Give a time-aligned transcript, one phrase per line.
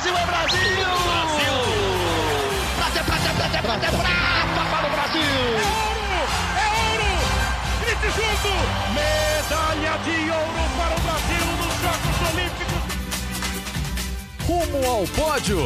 [0.00, 0.60] Brasil, é Brasil!
[1.04, 1.56] Brasil!
[2.76, 5.20] Prata, prata, prata, prata, prata para o Brasil!
[5.20, 6.20] É ouro!
[6.56, 7.10] É ouro!
[7.82, 8.52] Grite junto!
[8.94, 12.82] Medalha de ouro para o Brasil nos Jogos Olímpicos!
[14.46, 15.60] Rumo ao pódio!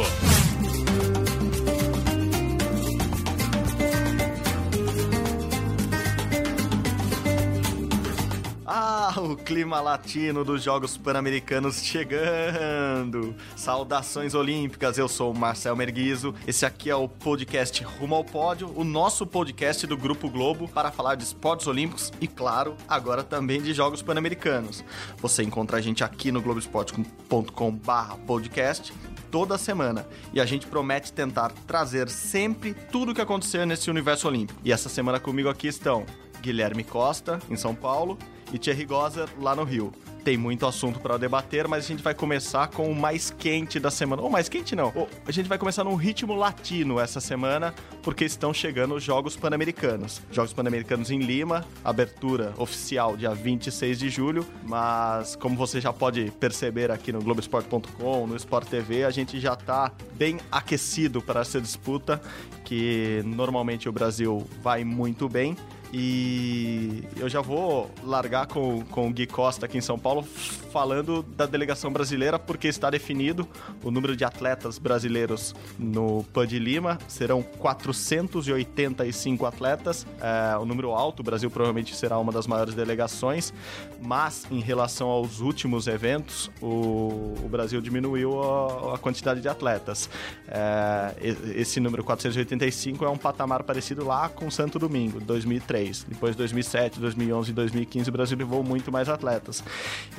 [9.31, 13.35] O clima latino dos Jogos Pan-Americanos chegando!
[13.55, 16.33] Saudações olímpicas, eu sou o Marcel Merguizo.
[16.45, 20.91] Esse aqui é o podcast Rumo ao Pódio, o nosso podcast do Grupo Globo para
[20.91, 24.83] falar de esportes olímpicos e, claro, agora também de Jogos Pan-Americanos.
[25.17, 28.93] Você encontra a gente aqui no globesport.com/podcast
[29.31, 30.07] toda semana.
[30.33, 34.61] E a gente promete tentar trazer sempre tudo o que aconteceu nesse universo olímpico.
[34.63, 36.05] E essa semana comigo aqui estão
[36.41, 38.19] Guilherme Costa, em São Paulo,
[38.53, 39.91] e Thierry Gozer, lá no Rio.
[40.25, 43.91] Tem muito assunto para debater, mas a gente vai começar com o mais quente da
[43.91, 44.23] semana.
[44.23, 44.91] Ou mais quente não.
[45.23, 50.23] A gente vai começar num ritmo latino essa semana, porque estão chegando os Jogos Pan-Americanos.
[50.31, 56.31] Jogos Pan-Americanos em Lima, abertura oficial dia 26 de julho, mas como você já pode
[56.39, 61.61] perceber aqui no Globoesporte.com, no Sport TV, a gente já tá bem aquecido para essa
[61.61, 62.19] disputa,
[62.63, 65.55] que normalmente o Brasil vai muito bem.
[65.97, 70.27] E eu já vou largar com, com o Gui Costa aqui em São Paulo
[70.75, 73.47] falando da delegação brasileira, porque está definido
[73.81, 76.99] o número de atletas brasileiros no PAN de Lima.
[77.07, 81.21] Serão 485 atletas, é, um número alto.
[81.21, 83.53] O Brasil provavelmente será uma das maiores delegações,
[84.01, 90.09] mas em relação aos últimos eventos, o, o Brasil diminuiu a, a, quantidade de atletas.
[90.45, 91.15] É,
[91.55, 95.84] esse número 485 é um patamar parecido lá com Santo Domingo, 2003.
[96.07, 99.63] Depois 2007, 2011 e 2015 o Brasil levou muito mais atletas.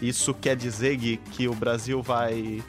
[0.01, 2.63] Isso quer dizer, Gui, que o Brasil vai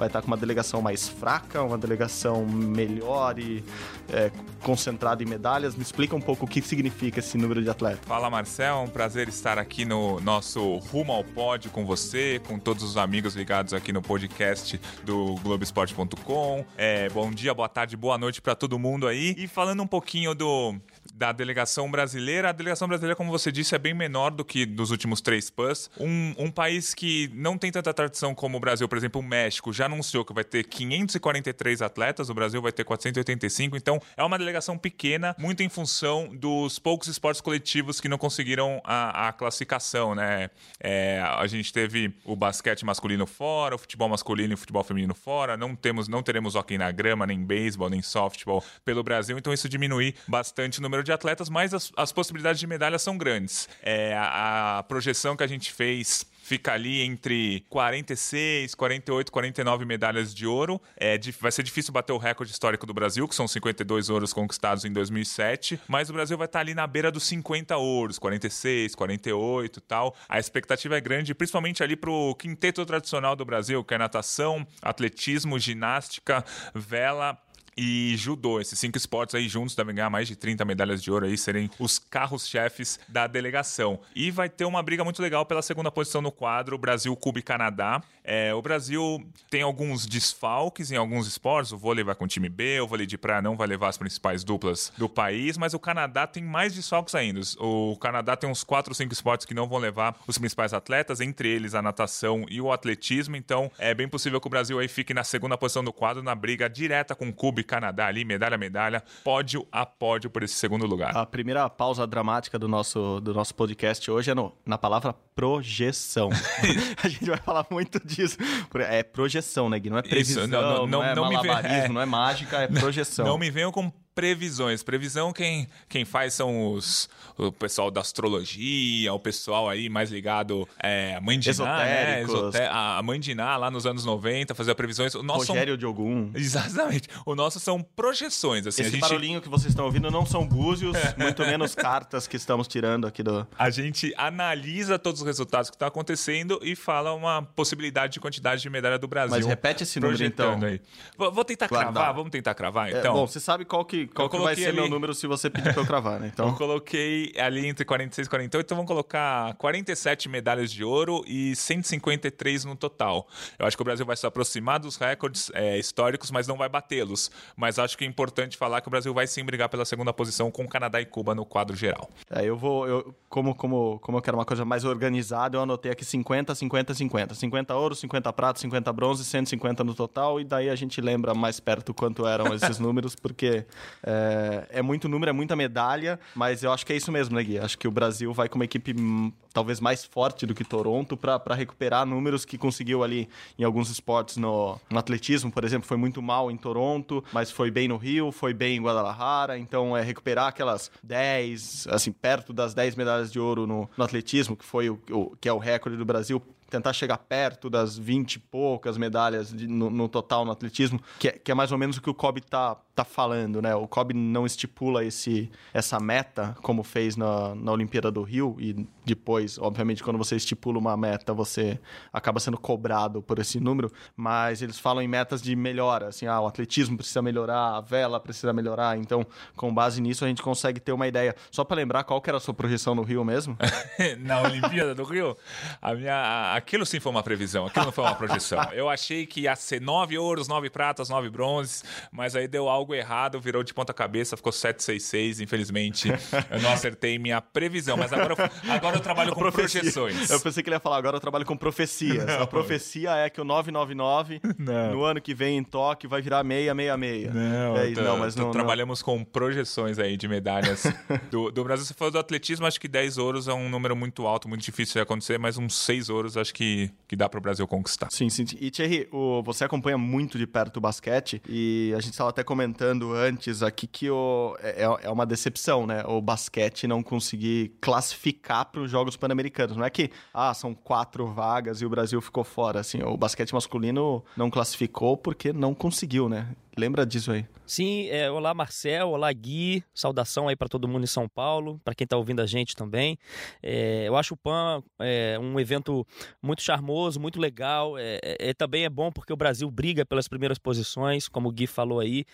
[0.00, 3.62] vai estar com uma delegação mais fraca, uma delegação melhor e
[4.10, 4.30] é,
[4.62, 5.76] concentrada em medalhas.
[5.76, 8.00] Me explica um pouco o que significa esse número de atletas.
[8.06, 12.58] Fala Marcel, é um prazer estar aqui no nosso Rumo ao Pódio com você, com
[12.58, 16.64] todos os amigos ligados aqui no podcast do Globoesporte.com.
[16.78, 19.34] É, bom dia, boa tarde, boa noite para todo mundo aí.
[19.36, 20.76] E falando um pouquinho do
[21.20, 22.48] da delegação brasileira.
[22.48, 25.90] A delegação brasileira, como você disse, é bem menor do que dos últimos três PANs.
[26.00, 29.70] Um, um país que não tem tanta tradição como o Brasil, por exemplo, o México,
[29.70, 34.38] já anunciou que vai ter 543 atletas, o Brasil vai ter 485, então é uma
[34.38, 40.14] delegação pequena, muito em função dos poucos esportes coletivos que não conseguiram a, a classificação,
[40.14, 40.48] né?
[40.82, 45.14] É, a gente teve o basquete masculino fora, o futebol masculino e o futebol feminino
[45.14, 49.52] fora, não temos, não teremos hockey na grama, nem beisebol, nem softball pelo Brasil, então
[49.52, 53.68] isso diminui bastante o número de atletas, mas as, as possibilidades de medalha são grandes.
[53.82, 60.34] É, a, a projeção que a gente fez fica ali entre 46, 48, 49 medalhas
[60.34, 60.82] de ouro.
[60.96, 64.84] É, vai ser difícil bater o recorde histórico do Brasil, que são 52 ouros conquistados
[64.84, 69.76] em 2007, mas o Brasil vai estar ali na beira dos 50 ouros, 46, 48
[69.76, 70.16] e tal.
[70.28, 75.56] A expectativa é grande, principalmente ali pro quinteto tradicional do Brasil, que é natação, atletismo,
[75.56, 76.44] ginástica,
[76.74, 77.38] vela,
[77.82, 78.60] e judô.
[78.60, 81.70] Esses cinco esportes aí juntos devem ganhar mais de 30 medalhas de ouro aí, serem
[81.78, 83.98] os carros-chefes da delegação.
[84.14, 87.42] E vai ter uma briga muito legal pela segunda posição no quadro, Brasil, Cuba e
[87.42, 88.02] Canadá.
[88.22, 92.50] É, o Brasil tem alguns desfalques em alguns esportes, o vôlei vai com o time
[92.50, 95.78] B, o vôlei de praia não vai levar as principais duplas do país, mas o
[95.78, 97.40] Canadá tem mais desfalques ainda.
[97.58, 101.20] O Canadá tem uns 4 ou 5 esportes que não vão levar os principais atletas,
[101.22, 104.86] entre eles a natação e o atletismo, então é bem possível que o Brasil aí
[104.86, 108.56] fique na segunda posição do quadro, na briga direta com Cuba e Canadá ali, medalha
[108.56, 111.16] a medalha, pódio a pódio por esse segundo lugar.
[111.16, 116.30] A primeira pausa dramática do nosso, do nosso podcast hoje é no, na palavra projeção.
[117.00, 118.36] a gente vai falar muito disso.
[118.74, 119.88] É projeção, né, Gui?
[119.88, 121.84] Não é previsão, Isso, não, não, não, não, é não malabarismo, me...
[121.84, 121.88] é...
[121.88, 123.24] não é mágica, é projeção.
[123.24, 124.82] Não me venham com previsões.
[124.82, 127.08] Previsão quem, quem faz são os,
[127.38, 132.22] o pessoal da astrologia, o pessoal aí mais ligado é, a mãe de Ná, né?
[132.22, 135.14] Esoté a mãe de Ná, lá nos anos 90, fazia previsões.
[135.14, 135.78] O nosso Rogério são...
[135.78, 136.30] de Ogum.
[136.36, 137.08] Exatamente.
[137.24, 138.66] O nosso são projeções.
[138.66, 139.00] Assim, Esse gente...
[139.00, 143.22] barulhinho que vocês estão ouvindo não são búzios, muito menos cartas que estamos tirando aqui
[143.22, 143.46] do...
[143.58, 148.60] A gente analisa todos os resultados que estão acontecendo e fala uma possibilidade de quantidade
[148.60, 149.38] de medalha do Brasil.
[149.38, 150.62] Mas repete esse número então.
[150.62, 150.78] Aí.
[151.16, 151.92] Vou, vou tentar Guardar.
[151.92, 153.12] cravar, vamos tentar cravar é, então.
[153.12, 154.76] É, bom, você sabe qual que qual que vai ser ali...
[154.76, 156.30] meu número se você pedir pra eu cravar, né?
[156.40, 156.48] Então...
[156.48, 161.54] Eu coloquei ali entre 46 e 48, então vamos colocar 47 medalhas de ouro e
[161.56, 163.26] 153 no total.
[163.58, 166.68] Eu acho que o Brasil vai se aproximar dos recordes é, históricos, mas não vai
[166.68, 167.30] batê-los.
[167.56, 170.50] Mas acho que é importante falar que o Brasil vai sim brigar pela segunda posição
[170.50, 172.08] com Canadá e Cuba no quadro geral.
[172.30, 175.92] É, eu vou, eu, como, como, como eu quero uma coisa mais organizada, eu anotei
[175.92, 177.34] aqui 50, 50, 50.
[177.34, 181.60] 50 ouro, 50 prata, 50 bronze, 150 no total, e daí a gente lembra mais
[181.60, 183.64] perto quanto eram esses números, porque
[184.02, 187.42] é, é, muito número, é muita medalha, mas eu acho que é isso mesmo, né,
[187.42, 187.58] Gui?
[187.58, 191.16] Acho que o Brasil vai com uma equipe hum, talvez mais forte do que Toronto
[191.16, 195.96] para recuperar números que conseguiu ali em alguns esportes no, no atletismo, por exemplo, foi
[195.96, 200.02] muito mal em Toronto, mas foi bem no Rio, foi bem em Guadalajara, então é
[200.02, 204.90] recuperar aquelas 10, assim, perto das 10 medalhas de ouro no, no atletismo, que foi
[204.90, 208.96] o, o, que é o recorde do Brasil, tentar chegar perto das 20 e poucas
[208.96, 212.02] medalhas de, no, no, total no atletismo, que é, que é, mais ou menos o
[212.02, 213.74] que o Kobe tá, tá falando, né?
[213.74, 218.86] O Kobe não estipula esse, essa meta, como fez na, na Olimpíada do Rio, e
[219.04, 221.78] depois, obviamente, quando você estipula uma meta, você
[222.12, 226.40] acaba sendo cobrado por esse número, mas eles falam em metas de melhora, assim, ah,
[226.40, 229.26] o atletismo precisa melhorar, a vela precisa melhorar, então,
[229.56, 231.34] com base nisso, a gente consegue ter uma ideia.
[231.50, 233.56] Só para lembrar, qual que era a sua projeção no Rio mesmo?
[234.20, 235.36] na Olimpíada do Rio?
[235.80, 236.54] A minha...
[236.54, 238.62] Aquilo sim foi uma previsão, aquilo não foi uma projeção.
[238.72, 242.89] Eu achei que ia ser nove ouros, nove pratas, nove bronzes, mas aí deu algo
[242.94, 246.08] errado, virou de ponta cabeça, ficou 766, infelizmente.
[246.50, 249.80] Eu não acertei minha previsão, mas agora, eu, agora eu trabalho com profecia.
[249.80, 250.30] projeções.
[250.30, 252.24] Eu pensei que ele ia falar, agora eu trabalho com profecias.
[252.24, 254.92] Não, a profecia é que o 999, não.
[254.92, 257.34] no ano que vem em Tóquio, vai virar 666.
[257.34, 260.84] Não, é, tô, não mas não, trabalhamos com projeções aí de medalhas
[261.30, 261.86] do, do Brasil.
[261.86, 264.94] Você falou do atletismo, acho que 10 ouros é um número muito alto, muito difícil
[264.94, 268.08] de acontecer, mas uns 6 ouros acho que, que dá para o Brasil conquistar.
[268.10, 268.44] Sim, sim.
[268.60, 272.42] E Thierry, o, você acompanha muito de perto o basquete e a gente estava até
[272.42, 276.04] comentando antes aqui que o, é, é, é uma decepção, né?
[276.06, 279.76] O basquete não conseguir classificar para os Jogos Pan-Americanos.
[279.76, 282.80] Não é que, ah, são quatro vagas e o Brasil ficou fora.
[282.80, 286.48] Assim, o basquete masculino não classificou porque não conseguiu, né?
[286.80, 287.44] Lembra disso aí?
[287.66, 291.94] Sim, é, olá Marcel, olá Gui, saudação aí para todo mundo em São Paulo, para
[291.94, 293.18] quem está ouvindo a gente também.
[293.62, 296.06] É, eu acho o PAN é, um evento
[296.40, 297.98] muito charmoso, muito legal.
[297.98, 301.52] É, é, é, também é bom porque o Brasil briga pelas primeiras posições, como o
[301.52, 302.24] Gui falou aí.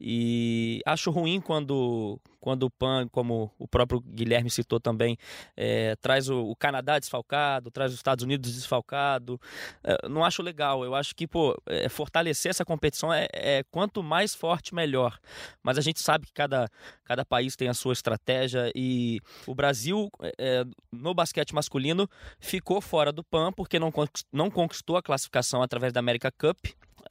[0.00, 5.18] E acho ruim quando, quando o PAN, como o próprio Guilherme citou também,
[5.56, 9.40] é, traz o, o, Canadá desfalcado, traz os Estados Unidos desfalcado.
[10.08, 10.84] não acho legal.
[10.84, 11.60] Eu acho que pô,
[11.90, 15.18] fortalecer essa competição é, é quanto mais forte, melhor.
[15.60, 16.70] Mas a gente sabe que cada,
[17.02, 20.08] cada país tem a sua estratégia e o Brasil,
[20.38, 20.62] é,
[20.92, 22.08] no basquete masculino,
[22.38, 23.92] ficou fora do PAN porque não,
[24.32, 26.58] não conquistou a classificação através da América Cup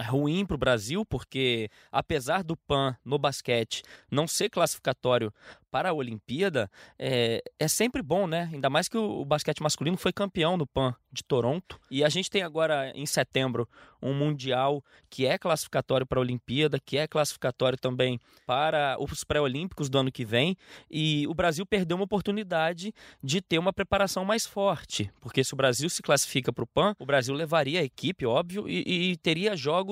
[0.02, 5.34] ruim para o Brasil, porque apesar do PAN no basquete não ser classificatório
[5.76, 8.50] para a Olimpíada, é, é sempre bom, né?
[8.54, 11.78] Ainda mais que o, o basquete masculino foi campeão do PAN de Toronto.
[11.92, 13.68] E a gente tem agora, em setembro,
[14.02, 19.90] um Mundial que é classificatório para a Olimpíada, que é classificatório também para os pré-olímpicos
[19.90, 20.56] do ano que vem.
[20.90, 25.58] E o Brasil perdeu uma oportunidade de ter uma preparação mais forte, porque se o
[25.58, 29.58] Brasil se classifica para o PAN, o Brasil levaria a equipe, óbvio, e, e teria
[29.58, 29.85] jogos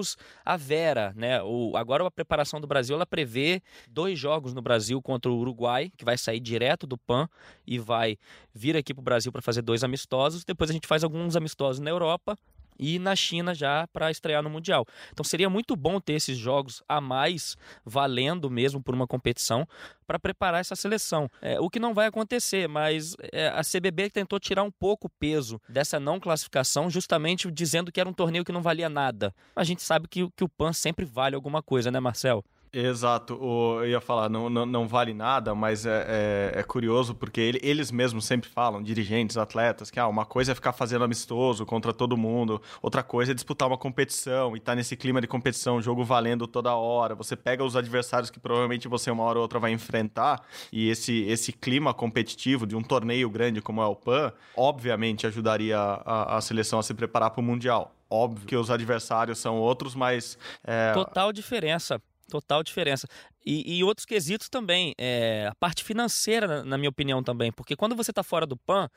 [0.44, 1.42] à vera, né?
[1.44, 5.92] O, agora a preparação do Brasil ela prevê dois jogos no Brasil contra o Uruguai,
[5.98, 7.28] que vai sair direto do PAN
[7.66, 8.18] e vai
[8.54, 10.44] vir aqui para o Brasil para fazer dois amistosos.
[10.44, 12.38] Depois a gente faz alguns amistosos na Europa
[12.78, 14.86] e na China já para estrear no Mundial.
[15.12, 19.68] Então seria muito bom ter esses jogos a mais valendo mesmo por uma competição
[20.06, 21.30] para preparar essa seleção.
[21.42, 25.10] É, o que não vai acontecer, mas é, a CBB tentou tirar um pouco o
[25.10, 29.34] peso dessa não classificação, justamente dizendo que era um torneio que não valia nada.
[29.56, 32.44] A gente sabe que, que o PAN sempre vale alguma coisa, né, Marcel?
[32.76, 37.14] Exato, o, eu ia falar, não, não, não vale nada, mas é, é, é curioso
[37.14, 41.06] porque ele, eles mesmos sempre falam, dirigentes, atletas, que ah, uma coisa é ficar fazendo
[41.06, 45.28] amistoso contra todo mundo, outra coisa é disputar uma competição e tá nesse clima de
[45.28, 47.14] competição, jogo valendo toda hora.
[47.14, 51.26] Você pega os adversários que provavelmente você uma hora ou outra vai enfrentar e esse,
[51.26, 56.42] esse clima competitivo de um torneio grande como é o PAN, obviamente ajudaria a, a
[56.42, 57.94] seleção a se preparar para o Mundial.
[58.10, 60.38] Óbvio que os adversários são outros, mas.
[60.64, 60.92] É...
[60.94, 62.02] Total diferença.
[62.34, 63.08] Total diferença.
[63.46, 67.52] E, e outros quesitos também, é, a parte financeira, na, na minha opinião, também.
[67.52, 68.90] Porque quando você está fora do PAN,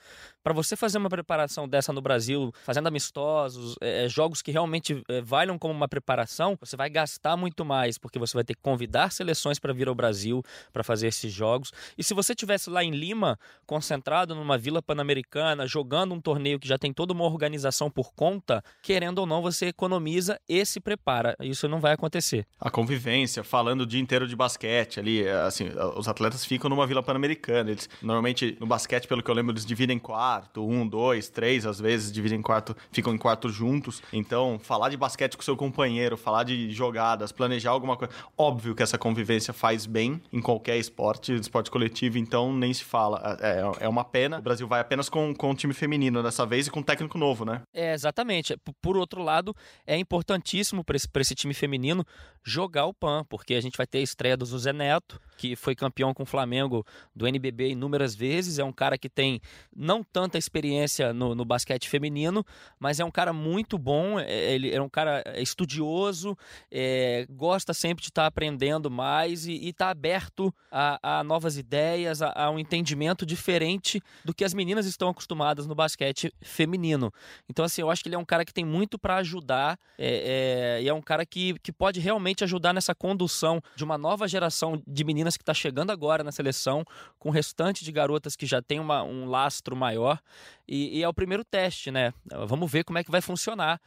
[0.43, 5.03] para você fazer uma preparação dessa no Brasil, fazendo amistosos, é, é, jogos que realmente
[5.09, 8.63] é, valham como uma preparação, você vai gastar muito mais, porque você vai ter que
[8.63, 11.73] convidar seleções para vir ao Brasil para fazer esses jogos.
[11.99, 16.69] E se você tivesse lá em Lima, concentrado numa vila pan-americana, jogando um torneio que
[16.69, 21.35] já tem toda uma organização por conta, querendo ou não, você economiza e se prepara.
[21.41, 22.47] Isso não vai acontecer.
[22.61, 26.69] A convivência, falando o dia inteiro de de basquete ali, é, assim, os atletas ficam
[26.69, 27.71] numa Vila Pan-Americana.
[27.71, 31.81] Eles, normalmente, no basquete, pelo que eu lembro, eles dividem quarto, um, dois, três, às
[31.81, 34.03] vezes, dividem quarto, ficam em quarto juntos.
[34.13, 38.13] Então, falar de basquete com seu companheiro, falar de jogadas, planejar alguma coisa.
[38.37, 43.39] Óbvio que essa convivência faz bem em qualquer esporte, esporte coletivo, então nem se fala.
[43.41, 44.39] É, é uma pena.
[44.39, 47.17] O Brasil vai apenas com, com o time feminino dessa vez e com um técnico
[47.17, 47.63] novo, né?
[47.73, 48.57] É, exatamente.
[48.83, 49.55] Por outro lado,
[49.87, 52.05] é importantíssimo para esse, esse time feminino
[52.45, 55.75] jogar o PAN, porque a gente vai ter a estreia do Zé Neto, que foi
[55.75, 58.59] campeão com o Flamengo do NBB inúmeras vezes.
[58.59, 59.41] É um cara que tem
[59.75, 62.45] não tanta experiência no, no basquete feminino,
[62.79, 64.19] mas é um cara muito bom.
[64.19, 66.37] É, ele é um cara estudioso,
[66.71, 72.23] é, gosta sempre de estar tá aprendendo mais e está aberto a, a, novas ideias,
[72.23, 77.13] a, a, um entendimento diferente do que as meninas estão acostumadas no basquete feminino.
[77.49, 80.79] Então, assim, eu acho que ele é um cara que tem muito para ajudar é,
[80.79, 84.16] é, e é um cara que, que pode realmente ajudar nessa condução de uma nova
[84.27, 86.85] geração de meninas que está chegando agora na seleção,
[87.19, 90.21] com o restante de garotas que já tem uma, um lastro maior.
[90.67, 92.13] E, e é o primeiro teste, né?
[92.47, 93.81] Vamos ver como é que vai funcionar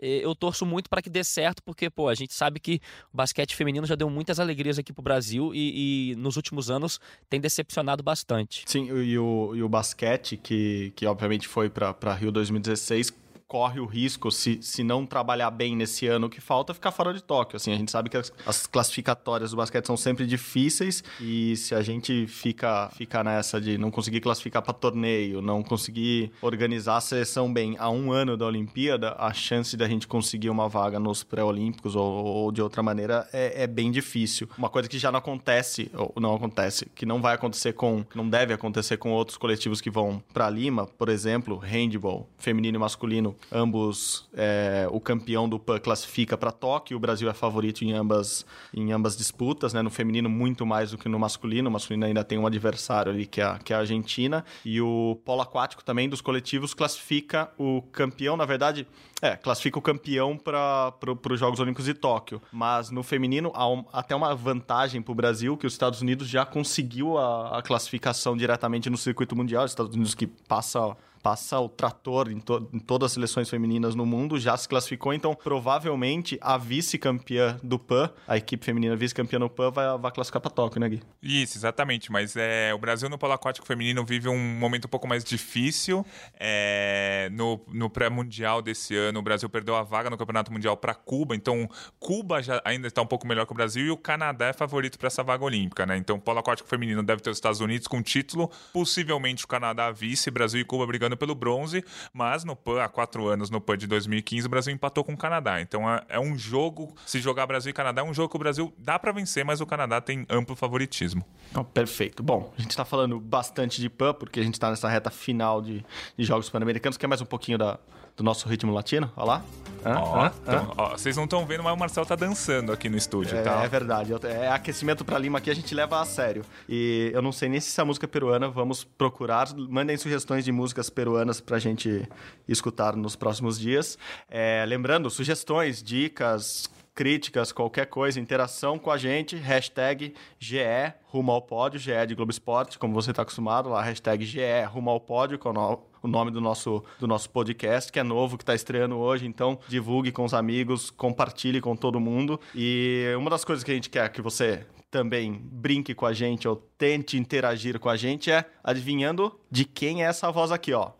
[0.00, 2.80] eu torço muito para que dê certo, porque pô, a gente sabe que
[3.12, 6.98] o basquete feminino já deu muitas alegrias aqui pro Brasil e, e nos últimos anos
[7.28, 8.64] tem decepcionado bastante.
[8.66, 13.12] Sim, e o, e o basquete, que, que obviamente foi para Rio 2016,
[13.50, 17.20] corre o risco, se, se não trabalhar bem nesse ano que falta, ficar fora de
[17.20, 17.56] Tóquio.
[17.56, 21.74] Assim, a gente sabe que as, as classificatórias do basquete são sempre difíceis e se
[21.74, 27.00] a gente fica, fica nessa de não conseguir classificar para torneio, não conseguir organizar a
[27.00, 31.24] seleção bem a um ano da Olimpíada, a chance da gente conseguir uma vaga nos
[31.24, 34.48] pré-olímpicos ou, ou, de outra maneira é, é, bem difícil.
[34.56, 38.28] Uma coisa que já não acontece, ou não acontece, que não vai acontecer com, não
[38.28, 43.34] deve acontecer com outros coletivos que vão para Lima, por exemplo, handball, feminino e masculino,
[43.52, 48.46] ambos é, o campeão do PAN classifica para Tóquio, o Brasil é favorito em ambas,
[48.72, 49.82] em ambas disputas, né?
[49.82, 53.26] no feminino muito mais do que no masculino, o masculino ainda tem um adversário ali
[53.26, 57.50] que é, a, que é a Argentina, e o polo aquático também dos coletivos classifica
[57.58, 58.86] o campeão, na verdade,
[59.22, 60.94] é, classifica o campeão para
[61.30, 65.14] os Jogos Olímpicos de Tóquio, mas no feminino há um, até uma vantagem para o
[65.14, 69.70] Brasil, que os Estados Unidos já conseguiu a, a classificação diretamente no circuito mundial, os
[69.70, 74.06] Estados Unidos que passa passa o trator em, to em, todas as seleções femininas no
[74.06, 79.48] mundo, já se classificou, então provavelmente a vice-campeã do PAN, a equipe feminina vice-campeã no
[79.48, 81.02] PAN, vai, vai classificar para Tóquio, né, Gui?
[81.22, 85.06] Isso, exatamente, mas é, o Brasil no polo aquático feminino vive um momento um pouco
[85.06, 86.04] mais difícil.
[86.38, 90.94] É, no no pré-mundial desse ano, o Brasil perdeu a vaga no Campeonato Mundial para
[90.94, 94.46] Cuba, então Cuba já ainda está um pouco melhor que o Brasil e o Canadá
[94.46, 95.96] é favorito para essa vaga olímpica, né?
[95.96, 99.90] Então o polo aquático feminino deve ter os Estados Unidos com título, possivelmente o Canadá
[99.90, 103.76] vice, Brasil e Cuba brigando pelo bronze, mas no PAN, há quatro anos, no PAN
[103.76, 105.60] de 2015, o Brasil empatou com o Canadá.
[105.60, 108.38] Então é, é um jogo, se jogar Brasil e Canadá, é um jogo que o
[108.38, 111.24] Brasil dá para vencer, mas o Canadá tem amplo favoritismo.
[111.54, 112.22] Oh, perfeito.
[112.22, 115.60] Bom, a gente está falando bastante de PAN, porque a gente está nessa reta final
[115.60, 115.84] de,
[116.16, 116.96] de Jogos Pan-Americanos.
[116.96, 117.78] Quer mais um pouquinho da,
[118.16, 119.10] do nosso ritmo latino?
[119.16, 119.44] Olha lá.
[119.84, 123.38] Ó, então, ó, vocês não estão vendo, mas o Marcel tá dançando aqui no estúdio,
[123.38, 123.62] é, tá?
[123.62, 124.12] É verdade.
[124.26, 126.44] É aquecimento para Lima aqui, a gente leva a sério.
[126.68, 129.48] E eu não sei nem se essa música é peruana, vamos procurar.
[129.56, 132.06] Mandem sugestões de músicas peruanas pra gente
[132.46, 133.96] escutar nos próximos dias.
[134.28, 140.58] É, lembrando, sugestões, dicas, críticas, qualquer coisa, interação com a gente, hashtag GE
[141.06, 144.90] rumo ao pódio, GE de Globo Esporte, como você está acostumado, lá, hashtag GE rumo
[144.90, 148.54] ao pódio, com o nome do nosso, do nosso podcast, que é novo, que está
[148.54, 152.38] estreando hoje, então divulgue com os amigos, compartilhe com todo mundo.
[152.54, 156.46] E uma das coisas que a gente quer que você também brinque com a gente
[156.46, 160.90] ou tente interagir com a gente é adivinhando de quem é essa voz aqui, ó.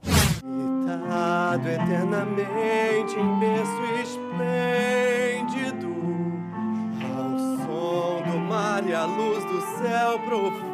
[1.63, 4.90] Eternamente em berço esplêndido
[8.93, 10.71] a luz do céu profundo.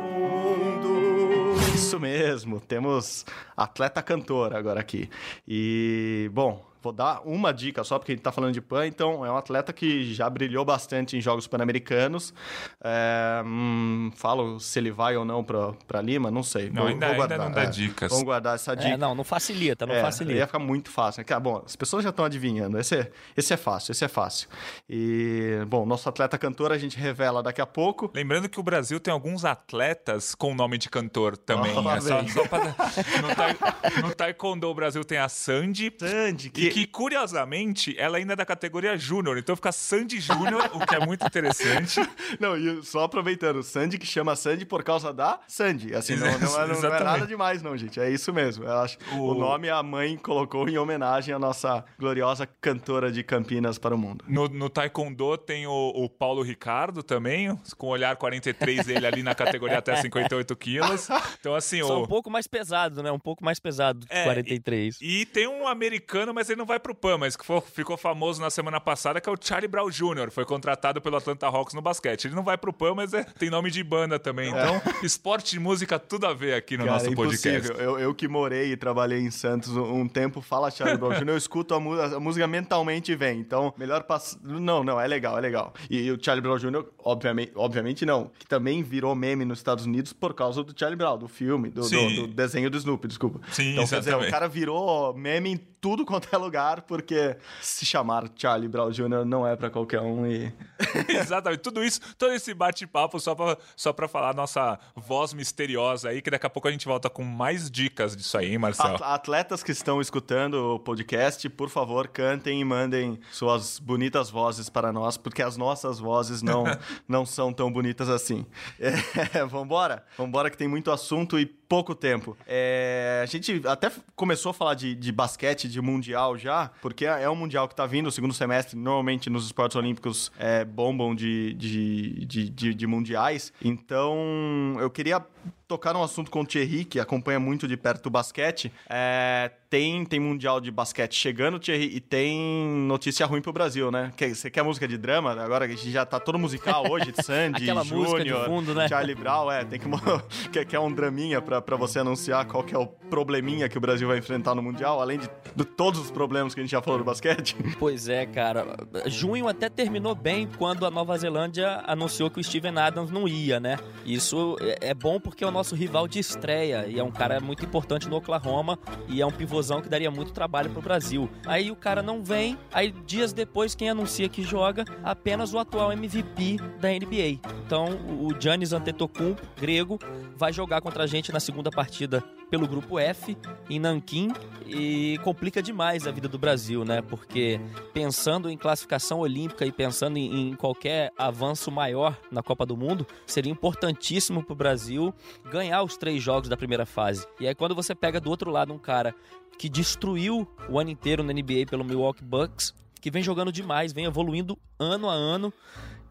[1.75, 3.25] Isso mesmo, temos
[3.56, 5.08] atleta cantora agora aqui.
[5.46, 9.26] E, bom, Vou dar uma dica só, porque a gente está falando de PAN, então
[9.26, 12.33] é um atleta que já brilhou bastante em Jogos Pan-Americanos.
[12.81, 16.71] É, hum, falo se ele vai ou não para Lima, não sei.
[16.71, 18.09] Não, vou, ainda, vou ainda não dá é, dicas.
[18.09, 18.88] Vamos guardar essa é, dica.
[18.90, 20.38] É, não, não facilita, não é, facilita.
[20.38, 21.25] Ia ficar muito fácil.
[21.28, 21.40] Né?
[21.40, 22.78] Bom, as pessoas já estão adivinhando.
[22.78, 24.49] Esse é, esse é fácil, esse é fácil.
[24.88, 28.12] E, bom, nosso atleta cantor a gente revela daqui a pouco.
[28.14, 31.76] Lembrando que o Brasil tem alguns atletas com nome de cantor também.
[31.76, 32.61] Oh, é só, só pra...
[33.21, 33.57] no, tai...
[34.02, 35.93] no Taekwondo o Brasil tem a Sandy.
[35.99, 40.85] Sandy, que que curiosamente ela ainda é da categoria Júnior, então fica Sandy Júnior, o
[40.85, 42.00] que é muito interessante.
[42.40, 45.95] Não, e só aproveitando, Sandy que chama Sandy por causa da Sandy.
[45.95, 48.00] Assim, não, não, é, não é nada demais, não, gente.
[48.00, 48.64] É isso mesmo.
[48.64, 49.35] Eu acho, O- o...
[49.35, 54.25] nome a mãe colocou em homenagem à nossa gloriosa cantora de Campinas para o mundo.
[54.28, 59.23] No, no Taekwondo tem o, o Paulo Ricardo também, com o olhar 43 ele ali
[59.23, 61.09] na categoria até 58 quilos.
[61.38, 62.02] Então, assim, Só o.
[62.04, 63.12] um pouco mais pesado, né?
[63.12, 64.99] Um pouco mais pesado do que É, 43.
[65.00, 68.50] E tem um americano, mas ele não vai pro PAN, mas que ficou famoso na
[68.50, 72.26] semana passada, que é o Charlie Brown Jr., foi contratado pelo Atlanta Hawks no basquete.
[72.26, 74.50] Ele não vai pro PAN, mas é- tem nome de banda também.
[74.50, 77.70] Então, esporte e música, tudo a ver aqui no Cara, nosso é podcast.
[77.78, 81.37] Eu, eu que morei e trabalhei em Santos um, tempo, fala Charlie Brown Jr., eu
[81.37, 81.76] escuto a,
[82.16, 83.38] a música mentalmente e vem.
[83.40, 84.38] Então, melhor passar...
[84.42, 85.73] Não, não, é legal, é legal.
[85.88, 90.12] E, o Charlie Brown Jr., obviamente, obviamente não, que também virou meme nos Estados Unidos
[90.12, 93.40] por causa do Charlie Brown, do filme, do, do- do desenho do Snoopy, desculpa.
[93.52, 95.56] Sim, então, quer dizer, o cara virou meme em
[95.87, 99.25] tudo quanto é lugar, porque se chamar Charlie Brown Jr.
[99.25, 100.52] não é pra qualquer um e...
[101.09, 106.21] Exatamente, tudo isso, todo esse bate-papo só pra, só pra falar nossa voz misteriosa aí,
[106.21, 108.97] que daqui a pouco a gente volta com mais dicas disso aí, Marcelo?
[108.97, 114.69] At- Atletas que estão escutando o podcast, por favor, cantem e mandem suas bonitas vozes
[114.69, 116.64] para nós, porque as nossas vozes não,
[117.07, 118.45] não são tão bonitas assim.
[118.81, 118.90] É,
[119.47, 120.05] vambora?
[120.19, 122.37] Vambora que tem muito assunto e pouco tempo.
[122.47, 127.28] É, a gente até começou a falar de, de basquete, de mundial já, porque é
[127.28, 131.54] um mundial que tá vindo, o segundo semestre, normalmente nos esportes olímpicos é, bombam de,
[131.54, 133.52] de, de, de, de mundiais.
[133.62, 135.25] Então, eu queria
[135.68, 138.73] tocar num assunto com o Thierry, que acompanha muito de perto o basquete.
[138.88, 142.38] É, tem, tem Mundial de Basquete chegando, Thierry, e tem
[142.87, 144.12] notícia ruim pro Brasil, né?
[144.16, 145.32] Quer- Você quer música de drama?
[145.32, 148.88] Agora que a gente já tá todo musical hoje, de Sandy, Aquela Júnior, fundo, né?
[148.88, 149.87] Charlie Brown, é, tem que...
[150.52, 153.80] quer, quer um draminha pra, pra você anunciar qual que é o probleminha que o
[153.80, 156.80] Brasil vai enfrentar no Mundial, além de, de todos os problemas que a gente já
[156.82, 157.56] falou do basquete?
[157.78, 158.64] Pois é, cara.
[159.06, 163.58] Junho até terminou bem quando a Nova Zelândia anunciou que o Steven Adams não ia,
[163.61, 163.76] né?
[164.04, 167.65] Isso é é bom porque o nosso rival de estreia e é um cara muito
[167.65, 171.31] importante no Oklahoma e é um pivôzão que daria muito trabalho pro Brasil.
[171.47, 175.91] Aí o cara não vem, aí dias depois quem anuncia que joga apenas o atual
[175.93, 177.41] MVP da NBA.
[177.65, 177.87] Então
[178.21, 179.99] o Giannis Antetokounmpo, grego,
[180.37, 183.37] vai jogar contra a gente na segunda partida pelo grupo F
[183.69, 184.33] em Nanquim
[184.67, 187.03] e complica demais a vida do Brasil, né?
[187.03, 187.61] Porque
[187.93, 193.07] pensando em classificação olímpica e pensando em, em qualquer avanço maior na Copa do Mundo,
[193.26, 195.15] seria importantíssimo pro Brasil
[195.50, 197.26] ganhar os três jogos da primeira fase.
[197.41, 199.15] E aí quando você pega do outro lado um cara
[199.59, 204.05] que destruiu o ano inteiro na NBA pelo Milwaukee Bucks, que vem jogando demais, vem
[204.05, 205.53] evoluindo ano a ano.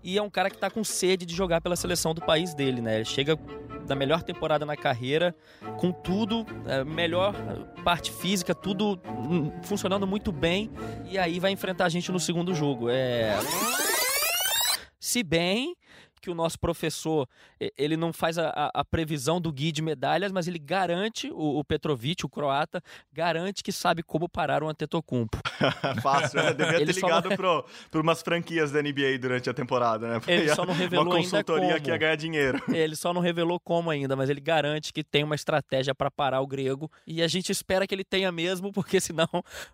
[0.06, 2.80] E é um cara que tá com sede de jogar pela seleção do país dele,
[2.80, 2.98] né?
[2.98, 3.36] Ele chega
[3.88, 5.36] da melhor temporada na carreira,
[5.80, 7.34] com tudo, é, melhor
[7.84, 10.70] parte física, tudo hum, funcionando muito bem.
[11.10, 12.88] E aí vai enfrentar a gente no segundo jogo.
[12.88, 13.36] É.
[15.00, 15.76] Se bem
[16.26, 17.28] que o nosso professor
[17.78, 21.60] ele não faz a, a- a previsão do guia de medalhas, mas ele garante, o,
[21.60, 22.82] o Petrovic, o croata,
[23.14, 25.38] garante que sabe como parar o Antetokounmpo.
[26.02, 26.52] Fácil, né?
[26.54, 27.66] Devia Ele ter ligado não- pro,
[28.02, 30.22] umas franquias da NBA durante a temporada, né?
[30.28, 31.82] Ele Ia- só não revelou Uma ainda consultoria como.
[31.82, 32.62] que ia ganhar dinheiro.
[32.74, 36.42] Ele só não revelou como ainda, mas ele garante que tem uma estratégia para parar
[36.42, 39.28] o grego e a gente espera que ele tenha mesmo, porque senão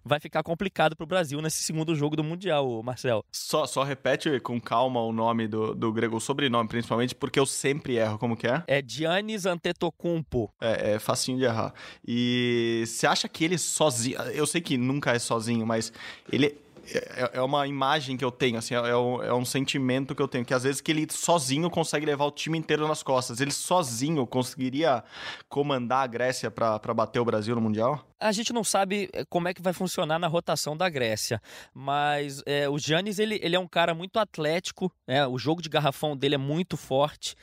[0.04, 3.24] vai ficar complicado pro Brasil nesse segundo jogo do Mundial, Marcel.
[3.32, 7.46] Só, só repete com calma o nome do, do grego, o sobrenome principalmente, porque eu
[7.46, 8.18] sempre erro.
[8.18, 8.64] Como que é?
[8.68, 10.52] É Giannis Antetokounmpo.
[10.60, 11.74] É, é facinho de errar.
[12.06, 14.18] E você acha que ele sozinho...
[14.34, 15.94] Eu sei que nunca é sozinho, mas
[16.32, 16.58] ele...
[16.94, 20.28] É, é uma imagem que eu tenho, assim, é, um, é um sentimento que eu
[20.28, 23.40] tenho, que às vezes que ele sozinho consegue levar o time inteiro nas costas.
[23.40, 25.04] Ele sozinho conseguiria
[25.48, 28.06] comandar a Grécia pra bater o Brasil no Mundial?
[28.20, 31.42] A gente não sabe eh, como é que vai funcionar na rotação da Grécia,
[31.74, 35.26] mas é, o Giannis ele, ele é um cara muito atlético, né?
[35.28, 37.36] o jogo de garrafão dele é muito forte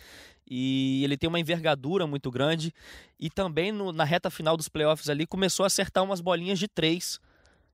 [0.51, 2.73] e ele tem uma envergadura muito grande
[3.21, 6.67] e também no- na reta final dos playoffs ali começou a acertar umas bolinhas de
[6.69, 7.21] três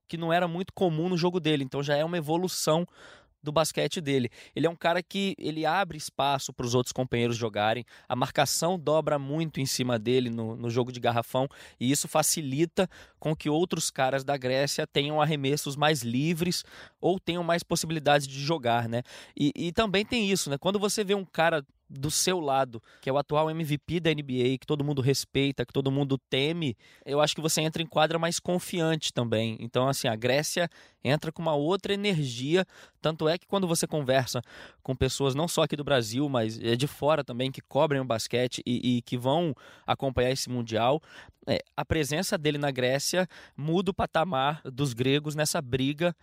[0.07, 2.87] que não era muito comum no jogo dele, então já é uma evolução
[3.45, 4.29] do basquete dele.
[4.55, 8.77] Ele é um cara que ele abre espaço para os outros companheiros jogarem, a marcação
[8.77, 11.47] dobra muito em cima dele no, no jogo de garrafão
[11.79, 12.89] e isso facilita
[13.19, 16.65] com que outros caras da Grécia tenham arremessos mais livres
[16.99, 19.03] ou tenham mais possibilidades de jogar, né?
[19.37, 20.57] E, e também tem isso, né?
[20.57, 24.57] Quando você vê um cara do seu lado, que é o atual MVP da NBA,
[24.59, 28.17] que todo mundo respeita, que todo mundo teme, eu acho que você entra em quadra
[28.17, 29.57] mais confiante também.
[29.59, 30.69] Então, assim, a Grécia
[31.03, 32.65] entra com uma outra energia.
[33.01, 34.41] Tanto é que quando você conversa
[34.81, 38.05] com pessoas não só aqui do Brasil, mas é de fora também, que cobrem o
[38.05, 39.53] basquete e, e que vão
[39.85, 41.01] acompanhar esse Mundial,
[41.47, 46.15] é, a presença dele na Grécia muda o patamar dos gregos nessa briga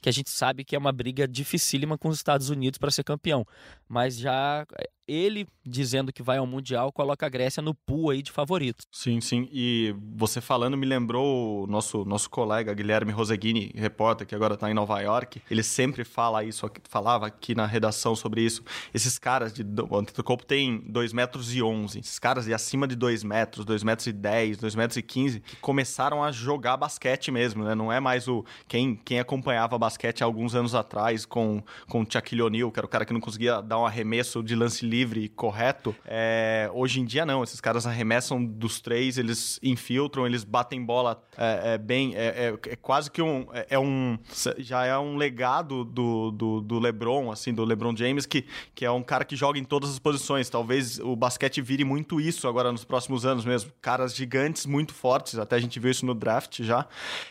[0.00, 3.04] que a gente sabe que é uma briga dificílima com os Estados Unidos para ser
[3.04, 3.44] campeão.
[3.88, 4.66] Mas já
[5.08, 8.86] ele dizendo que vai ao Mundial coloca a Grécia no pool aí de favoritos.
[8.92, 9.48] Sim, sim.
[9.50, 14.70] E você falando me lembrou o nosso, nosso colega Guilherme Roseguini, repórter que agora está
[14.70, 15.40] em Nova York.
[15.50, 18.62] Ele sempre fala isso, falava aqui na redação sobre isso.
[18.92, 19.62] Esses caras de.
[19.62, 22.00] Antetokounmpo tem 2 metros e 11.
[22.00, 25.40] Esses caras de acima de 2 metros, 2 metros e 10, 2 metros e 15,
[25.40, 27.74] que começaram a jogar basquete mesmo, né?
[27.74, 28.44] Não é mais o.
[28.66, 29.87] Quem, quem acompanhava basquete
[30.22, 33.20] há alguns anos atrás com, com o Shaquille O'Neal, que era o cara que não
[33.20, 37.42] conseguia dar um arremesso de lance livre livre correto, é, hoje em dia não.
[37.42, 42.14] Esses caras arremessam dos três, eles infiltram, eles batem bola é, é bem.
[42.14, 43.46] É, é, é, quase que um.
[43.52, 44.18] É, é, um.
[44.58, 48.90] Já é um legado do, do, do, LeBron, assim, do LeBron James, que, que é
[48.90, 50.50] um cara que joga em todas as posições.
[50.50, 53.70] Talvez o basquete vire muito isso agora nos próximos anos mesmo.
[53.80, 56.86] Caras gigantes, muito fortes, até a gente viu isso no draft já,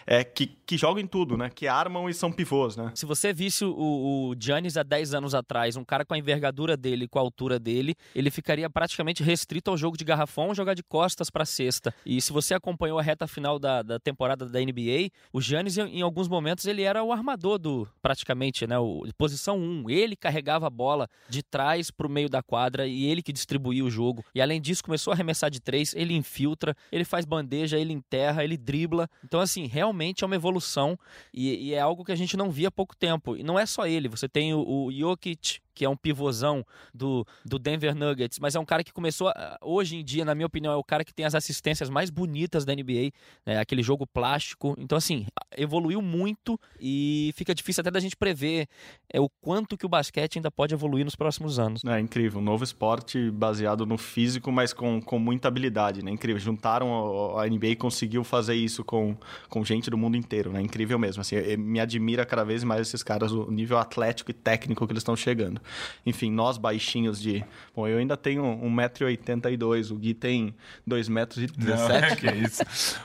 [0.05, 1.49] é, que, que jogam em tudo, né?
[1.53, 2.46] Que armam e são pivôs,
[2.77, 2.91] né?
[2.95, 6.77] Se você visse o, o Giannis há 10 anos atrás, um cara com a envergadura
[6.77, 10.83] dele, com a altura dele, ele ficaria praticamente restrito ao jogo de garrafão, jogar de
[10.83, 11.93] costas para cesta.
[12.05, 16.01] E se você acompanhou a reta final da, da temporada da NBA, o Giannis em,
[16.01, 19.89] alguns momentos ele era o armador do praticamente, né, o posição 1.
[19.89, 23.83] Ele carregava a bola de trás para o meio da quadra e ele que distribuía
[23.83, 24.23] o jogo.
[24.33, 28.43] E além disso começou a arremessar de três, ele infiltra, ele faz bandeja, ele enterra,
[28.43, 29.09] ele dribla.
[29.23, 30.97] Então assim, realmente é uma evolução
[31.33, 33.35] e, e é algo que a gente não via há pouco tempo.
[33.35, 37.23] E não é só ele, você tem o, o Jokic, que é um pivôzão do,
[37.45, 40.73] do Denver Nuggets, mas é um cara que começou, hoje em dia, na minha opinião,
[40.73, 43.11] é o cara que tem as assistências mais bonitas da NBA,
[43.45, 43.59] né?
[43.59, 44.75] aquele jogo plástico.
[44.79, 48.67] Então, assim, evoluiu muito e fica difícil até da gente prever
[49.13, 51.85] é, o quanto que o basquete ainda pode evoluir nos próximos anos.
[51.85, 56.09] É incrível, um novo esporte baseado no físico, mas com, com muita habilidade, né?
[56.09, 56.39] Incrível.
[56.39, 59.15] Juntaram a NBA e conseguiu fazer isso com,
[59.47, 60.59] com gente do mundo inteiro, né?
[60.59, 61.21] Incrível mesmo.
[61.21, 65.01] Assim, me admira cada vez mais esses caras, o nível atlético e técnico que eles
[65.01, 65.61] estão chegando.
[66.05, 67.43] Enfim, nós baixinhos de.
[67.75, 70.55] Bom, eu ainda tenho 1,82m, o Gui tem
[70.87, 71.51] 2,17m.
[71.57, 72.63] Não, é que isso.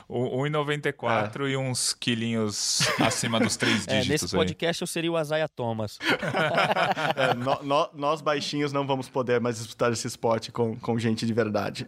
[0.09, 1.49] 1,94m é.
[1.51, 3.93] e uns quilinhos acima dos três dígitos.
[4.03, 4.83] É, nesse podcast aí.
[4.83, 5.97] eu seria o Azaia Thomas.
[7.15, 11.25] é, no, no, nós baixinhos não vamos poder mais disputar esse esporte com, com gente
[11.25, 11.87] de verdade.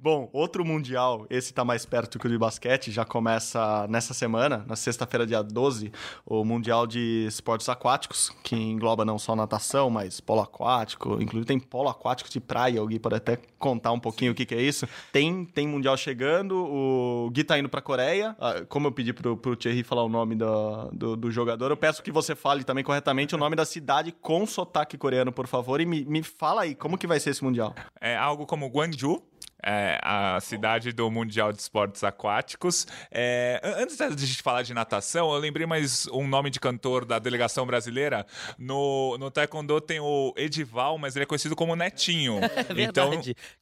[0.00, 4.64] Bom, outro mundial, esse tá mais perto que o de basquete, já começa nessa semana,
[4.64, 5.90] na sexta-feira, dia 12,
[6.24, 11.58] o Mundial de Esportes Aquáticos, que engloba não só natação, mas polo aquático, inclusive tem
[11.58, 14.86] polo aquático de praia, Gui pode até contar um pouquinho o que, que, é isso.
[15.10, 19.36] Tem, tem Mundial chegando, o Gui tá indo pra Coreia, ah, como eu pedi pro,
[19.36, 22.84] pro Thierry falar o nome do, do, do jogador, eu peço que você fale também
[22.84, 26.76] corretamente o nome da cidade com sotaque coreano, por favor, e me, me fala aí,
[26.76, 27.74] como que vai ser esse Mundial?
[28.00, 29.20] É algo como Gwangju,
[29.64, 32.86] é, a cidade do Mundial de Esportes Aquáticos.
[33.10, 37.04] É, antes de a gente falar de natação, eu lembrei mais um nome de cantor
[37.04, 38.26] da delegação brasileira.
[38.58, 42.40] No, no Taekwondo tem o Edival, mas ele é conhecido como Netinho.
[42.68, 43.10] É então,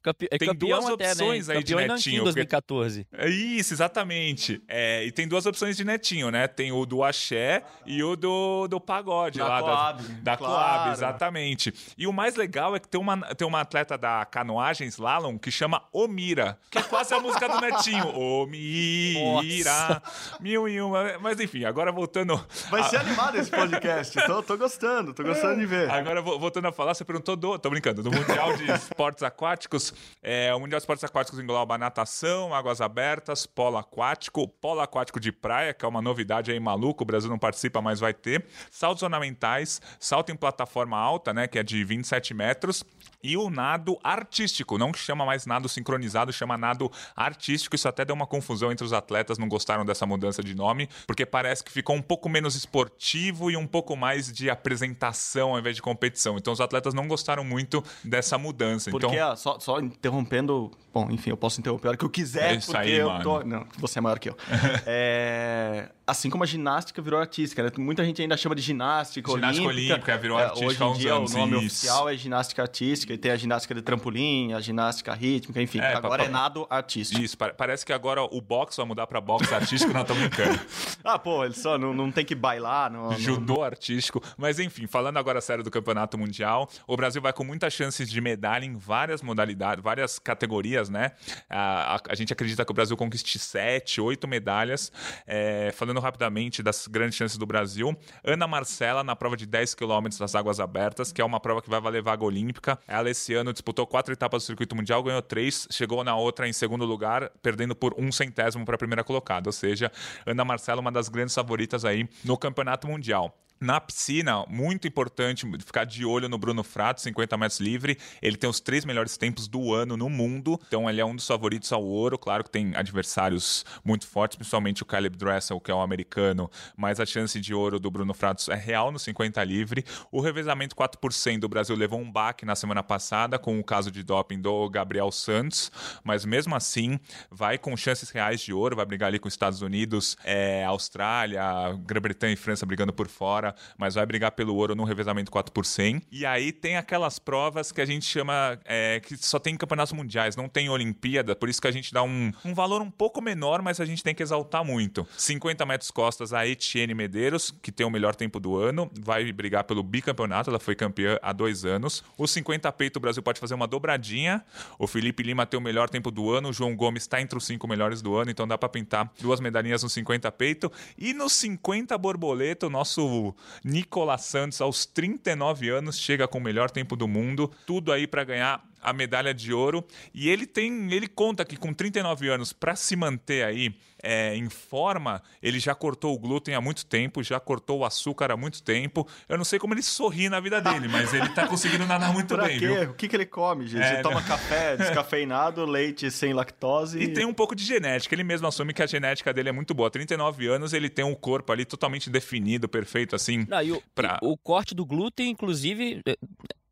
[0.03, 1.59] Campe é tem duas opções até, né?
[1.59, 2.21] aí de Netinho.
[2.21, 3.05] Em 2014.
[3.05, 3.27] Porque...
[3.29, 4.63] Isso, exatamente.
[4.69, 6.49] É, e tem duas opções de Netinho, né?
[6.49, 9.39] Tem o do axé e o do, do pagode.
[9.39, 10.03] Da lá, Coab.
[10.03, 10.55] Da, da claro.
[10.55, 11.73] Coab, exatamente.
[11.97, 15.51] E o mais legal é que tem uma, tem uma atleta da canoagem slalom que
[15.51, 18.15] chama Omira, que é quase a música do Netinho.
[18.15, 20.03] Omira,
[20.39, 21.19] mil e uma.
[21.21, 22.39] Mas enfim, agora voltando.
[22.69, 24.15] Vai ser animado esse podcast.
[24.27, 25.91] tô, tô gostando, tô gostando de ver.
[25.91, 27.59] Agora, voltando a falar, você perguntou do.
[27.59, 29.95] Tô brincando, do Mundial de Esportes Aquáticos.
[30.23, 35.33] É, o Mundial de Esportes Aquáticos engloba natação, águas abertas, polo aquático, polo aquático de
[35.33, 38.45] praia, que é uma novidade aí maluco, o Brasil não participa, mas vai ter.
[38.71, 42.85] Saltos ornamentais, salto em plataforma alta, né, que é de 27 metros
[43.27, 45.86] e o nado artístico, não que chama mais nado sincronizado,
[46.33, 47.75] chama nado artístico.
[47.75, 51.27] Isso até deu uma confusão entre os atletas, não gostaram dessa mudança de nome, porque
[51.27, 55.77] parece que ficou um pouco menos esportivo e um pouco mais de apresentação ao invés
[55.77, 56.37] de competição.
[56.37, 58.91] Então os atletas não gostaram muito dessa mudança.
[58.91, 59.31] Porque, então...
[59.31, 62.59] Ah, só, só interrompendo, bom, enfim, eu posso interromper a hora que eu quiser, é
[62.59, 63.23] porque aí, eu mano.
[63.23, 63.43] tô.
[63.43, 64.37] Não, você é maior que eu.
[64.87, 67.71] é assim como a ginástica virou artística, né?
[67.79, 69.95] Muita gente ainda chama de ginástica, ginástica olímpica.
[69.95, 71.67] olímpica virou artística é, hoje em dia anos, o nome isso.
[71.67, 75.95] oficial é ginástica artística e tem a ginástica de trampolim, a ginástica rítmica, enfim, É,
[75.95, 77.21] agora pa- é nado artístico.
[77.23, 80.59] Isso, pa- parece que agora o boxe vai mudar pra boxe artístico, não tô brincando.
[81.09, 82.91] Ah, pô, ele só não, não tem que bailar.
[82.91, 84.21] Não, não- Judô artístico.
[84.37, 88.21] Mas enfim, falando agora sério do Campeonato Mundial, o Brasil vai com muitas chances de
[88.21, 91.13] medalha em várias modalidades, várias categorias, né?
[91.49, 94.91] A, a- a gente acredita que o Brasil conquiste sete, oito medalhas.
[95.27, 100.19] É, falando rapidamente das grandes chances do Brasil, Ana Marcela na prova de 10 quilômetros
[100.19, 102.79] das águas abertas, que é uma prova que vai valer vaga olímpica.
[102.89, 106.53] Ela esse ano disputou quatro etapas do circuito mundial, ganhou três, chegou na outra em
[106.53, 109.49] segundo lugar, perdendo por um centésimo para a primeira colocada.
[109.49, 109.91] Ou seja,
[110.27, 113.35] Ana Marcela, uma das grandes favoritas aí no campeonato mundial.
[113.59, 117.97] Na piscina, muito importante ficar de olho no Bruno Frato, 50 metros livre.
[118.21, 121.27] Ele tem os três melhores tempos do ano no mundo, então ele é um dos
[121.27, 122.19] favoritos ao ouro.
[122.19, 127.01] Claro que tem adversários muito fortes, principalmente o Caleb Dressel, que é o americano, mas
[127.01, 129.85] a chance de ouro do Bruno Frato é real no 50 livre.
[130.13, 134.03] O revezamento 4% do Brasil levou um baque na semana passada com o caso de
[134.03, 135.73] doping do Gabriel Santos,
[136.05, 139.63] mas mesmo assim vai com chances reais de ouro, vai brigar ali com os Estados
[139.63, 141.43] Unidos, é, Austrália,
[141.87, 143.46] Grã-Bretanha e França brigando por fora,
[143.77, 146.03] mas vai brigar pelo ouro no revezamento 4 por 100.
[146.11, 150.37] E aí tem aquelas provas que a gente chama é, que só tem campeonatos mundiais,
[150.37, 153.63] não tem Olimpíada, por isso que a gente dá um, um valor um pouco menor,
[153.63, 155.07] mas a gente tem que exaltar muito.
[155.17, 159.65] 50 metros costas a Etienne Medeiros, que tem o melhor tempo do ano, vai brigar
[159.65, 162.03] pelo bicampeonato, ela foi campeã há dois anos.
[162.17, 164.45] Os 50 peito, o Brasil pode fazer uma dobradinha.
[164.79, 167.45] O Felipe Lima tem o melhor tempo do ano, o João Gomes está entre os
[167.45, 170.71] cinco melhores do ano, então dá para pintar duas medalhinhas no 50 peito.
[170.97, 176.71] E no 50 borboleta, o nosso Nicolas Santos, aos 39 anos, chega com o melhor
[176.71, 177.51] tempo do mundo.
[177.67, 179.85] Tudo aí para ganhar a medalha de ouro.
[180.15, 184.49] E ele tem, ele conta que com 39 anos, para se manter aí é, em
[184.49, 188.63] forma, ele já cortou o glúten há muito tempo, já cortou o açúcar há muito
[188.63, 189.07] tempo.
[189.29, 192.35] Eu não sei como ele sorri na vida dele, mas ele tá conseguindo nadar muito
[192.35, 192.67] Pra bem, quê?
[192.69, 192.91] viu?
[192.91, 193.83] O que, que ele come, gente?
[193.83, 194.27] É, ele toma né?
[194.29, 196.99] café descafeinado, leite sem lactose.
[197.01, 198.15] E tem um pouco de genética.
[198.15, 199.91] Ele mesmo assume que a genética dele é muito boa.
[199.91, 203.45] 39 anos, ele tem um corpo ali totalmente definido, perfeito, assim.
[203.49, 206.03] Não, e o, Pra- e o corte do glúten, inclusive,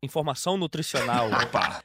[0.05, 1.27] informação nutricional.
[1.27, 1.83] Opa!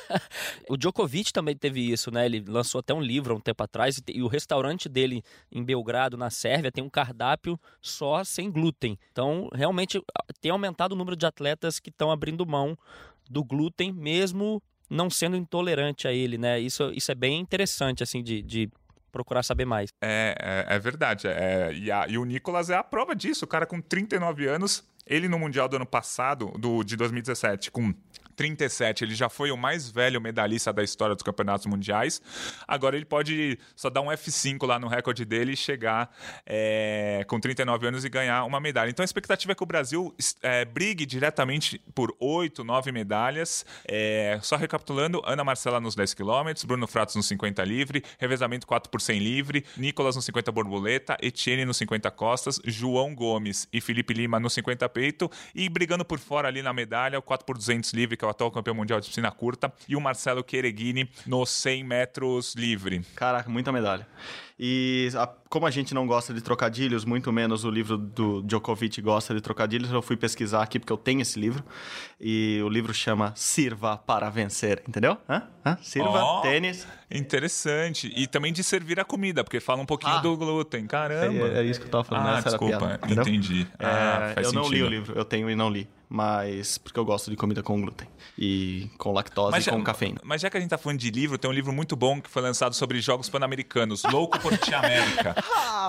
[0.68, 2.24] o Djokovic também teve isso, né?
[2.24, 6.16] Ele lançou até um livro há um tempo atrás e, o restaurante dele em Belgrado,
[6.16, 8.98] na Sérvia, tem um cardápio só sem glúten.
[9.12, 10.02] Então, realmente,
[10.40, 12.76] tem aumentado o número de atletas que estão abrindo mão
[13.28, 16.58] do glúten, mesmo não sendo intolerante a ele, né?
[16.58, 18.68] Isso, isso é bem interessante, assim, de, de
[19.10, 19.90] procurar saber mais.
[20.00, 21.26] É, é, é verdade.
[21.28, 23.44] É, e, a- e o Nicolas é a prova disso.
[23.44, 27.92] O cara com 39 anos, ele no Mundial do ano passado, do, de 2017, com
[28.40, 32.22] 37, ele já foi o mais velho medalhista da história dos campeonatos mundiais.
[32.66, 36.10] Agora ele pode só dar um F5 lá no recorde dele e chegar
[36.46, 38.88] é, com 39 anos e ganhar uma medalha.
[38.88, 43.66] Então a expectativa é que o Brasil é, brigue diretamente por 8, 9 medalhas.
[43.86, 48.90] É, só recapitulando, Ana Marcela nos 10 km, Bruno Fratos nos 50 livre, revezamento 4
[48.90, 54.14] por 100 livre, Nicolas no 50 borboleta, Etienne no 50 costas, João Gomes e Felipe
[54.14, 57.92] Lima no 50 peito e brigando por fora ali na medalha, o 4 por 200
[57.92, 61.44] livre, que é o atual campeão mundial de piscina curta, e o Marcelo Quereguini no
[61.44, 63.00] 100 metros livre.
[63.14, 64.06] Caraca, muita medalha.
[64.62, 69.00] E a- como a gente não gosta de trocadilhos, muito menos o livro do Djokovic
[69.00, 71.64] gosta de trocadilhos, eu fui pesquisar aqui porque eu tenho esse livro.
[72.20, 75.16] E o livro chama Sirva para Vencer, entendeu?
[75.26, 75.44] Hã?
[75.64, 75.78] Hã?
[75.80, 76.86] Sirva, Ó, tênis.
[77.10, 78.12] Interessante.
[78.14, 80.20] E também de servir a comida, porque fala um pouquinho Ah.
[80.20, 80.86] do glúten.
[80.86, 81.48] Caramba.
[81.48, 83.66] É, é isso que eu tava falando, Ah, desculpa, piada, entendi.
[83.78, 84.86] É, Ah, faz eu não li sentido.
[84.86, 85.88] o livro, eu tenho e não li.
[86.12, 88.08] Mas porque eu gosto de comida com glúten.
[88.36, 90.20] E com lactose e com cafeína.
[90.24, 92.28] mas já que a gente tá falando de livro, tem um livro muito bom que
[92.28, 95.34] foi lançado sobre Jogos Pan-Americanos, Louco por Ti América.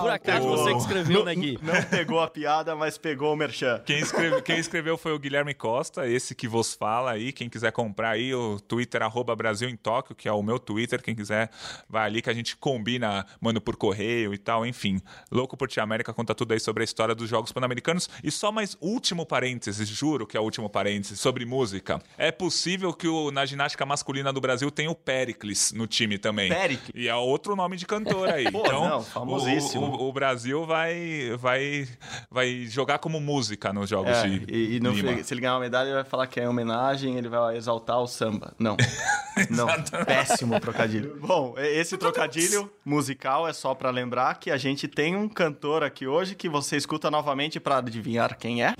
[0.00, 1.58] Por acaso o- você que escreveu, né, Gui?
[1.62, 3.80] Não pegou a piada, mas pegou o merchan.
[3.84, 7.32] Quem, escreve- quem escreveu foi o Guilherme Costa, esse que vos fala aí.
[7.32, 11.02] Quem quiser comprar aí, o Twitter, arroba Brasil em Tóquio, que é o meu Twitter.
[11.02, 11.50] Quem quiser,
[11.88, 15.00] vai ali que a gente combina, manda por correio e tal, enfim.
[15.30, 18.08] Louco por Ti América conta tudo aí sobre a história dos Jogos Pan-Americanos.
[18.22, 22.00] E só mais último parênteses, juro que é o último parênteses, sobre música.
[22.18, 26.48] É possível que o, na ginástica masculina do Brasil tenha o Pericles no time também.
[26.48, 26.90] Pericles?
[26.94, 28.46] E é outro nome de cantor aí.
[28.52, 29.86] Pô, então, não, o- famosíssimo.
[29.86, 31.88] O, o Brasil vai, vai,
[32.30, 35.22] vai jogar como música nos Jogos É, de e, e no- Lima.
[35.22, 38.06] se ele ganhar uma medalha, ele vai falar que é homenagem, ele vai exaltar o
[38.06, 38.52] samba.
[38.58, 38.76] Não.
[39.50, 39.66] Não.
[40.04, 41.16] Péssimo trocadilho.
[41.26, 46.06] Bom, esse trocadilho musical é só pra lembrar que a gente tem um cantor aqui
[46.06, 48.74] hoje que você escuta novamente pra adivinhar quem é.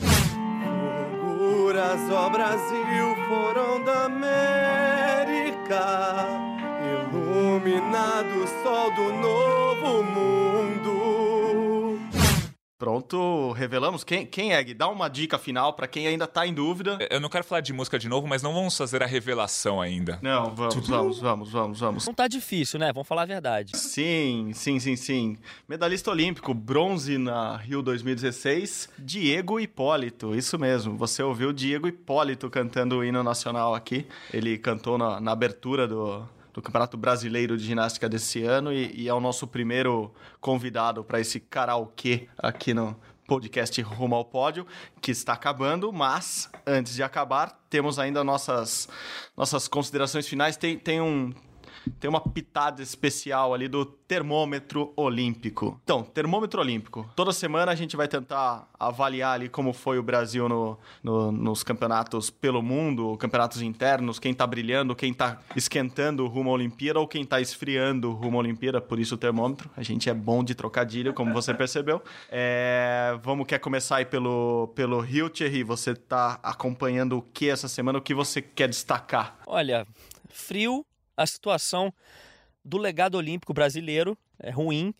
[2.15, 5.81] Ó Brasil, foram da América,
[6.93, 10.33] iluminado o sol do novo mundo.
[12.83, 14.03] Pronto, revelamos.
[14.03, 14.75] Quem, quem é, Gui?
[14.75, 16.99] Dá uma dica final para quem ainda tá em dúvida.
[17.13, 20.19] Eu não quero falar de música de novo, mas não vamos fazer a revelação ainda.
[20.21, 22.07] Não, vamos, vamos, vamos, vamos, vamos.
[22.09, 22.93] Não tá difícil, né?
[22.93, 23.77] Vamos falar a verdade.
[23.77, 25.39] Sim, sim, sim, sim.
[25.69, 30.35] Medalhista olímpico, bronze na Rio 2016, Diego Hipólito.
[30.35, 34.05] Isso mesmo, você ouviu Diego Hipólito cantando o hino nacional aqui.
[34.35, 39.09] Ele cantou na, na abertura do, do Campeonato Brasileiro de Ginástica desse ano e, e
[39.09, 44.67] é o nosso primeiro convidado para esse karaokê aqui no podcast Rumo ao Pódio,
[45.01, 48.89] que está acabando, mas antes de acabar, temos ainda nossas,
[49.37, 50.57] nossas considerações finais.
[50.57, 51.33] Tem, tem um
[51.99, 55.81] tem uma pitada especial ali do termômetro olímpico.
[55.85, 57.11] Então, termômetro olímpico.
[57.17, 61.63] Toda semana a gente vai tentar avaliar ali como foi o Brasil no, no, nos
[61.63, 67.09] campeonatos pelo mundo, campeonatos internos, quem tá brilhando, quem tá esquentando rumo à Olimpíada ou
[67.09, 69.71] quem tá esfriando rumo à Olimpíada, por isso o termômetro.
[69.77, 72.03] A gente é bom de trocadilho, como você percebeu.
[72.31, 75.63] É, vamos, quer começar aí pelo, pelo Rio, Thierry?
[75.63, 77.99] Você tá acompanhando o que essa semana?
[77.99, 79.39] O que você quer destacar?
[79.47, 79.87] Olha,
[80.29, 80.85] frio
[81.23, 81.93] a situação
[82.65, 84.95] do legado olímpico brasileiro é ruim,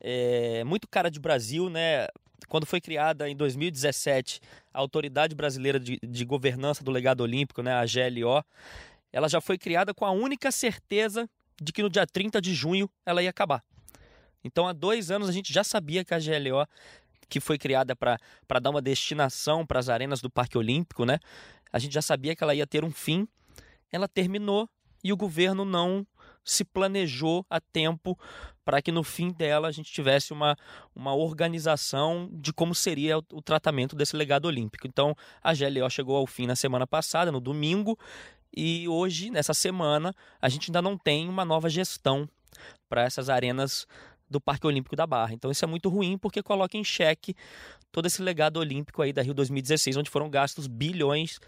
[0.00, 2.06] é muito cara de Brasil, né?
[2.48, 4.40] Quando foi criada em 2017
[4.72, 8.44] a Autoridade Brasileira de, de Governança do Legado Olímpico, né, a GLO,
[9.12, 11.28] ela já foi criada com a única certeza
[11.60, 13.64] de que no dia 30 de junho ela ia acabar.
[14.44, 16.66] Então, há dois anos a gente já sabia que a GLO,
[17.28, 21.18] que foi criada para dar uma destinação para as arenas do Parque Olímpico, né?
[21.72, 23.26] A gente já sabia que ela ia ter um fim.
[23.90, 24.68] Ela terminou
[25.04, 26.06] e o governo não
[26.42, 28.18] se planejou a tempo
[28.64, 30.56] para que no fim dela a gente tivesse uma,
[30.94, 34.86] uma organização de como seria o, o, tratamento desse legado olímpico.
[34.86, 37.98] Então a GLO chegou ao fim na semana passada, no domingo,
[38.56, 42.28] e hoje, nessa semana, a gente ainda não tem uma nova gestão
[42.88, 43.86] para essas arenas
[44.30, 45.34] do Parque Olímpico da Barra.
[45.34, 47.34] Então isso é muito ruim porque coloca em xeque
[47.90, 51.38] todo esse legado olímpico aí da Rio 2016, onde foram gastos bilhões